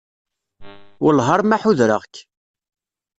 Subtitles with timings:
[1.03, 2.15] Wellah arma ḥudreɣ-k.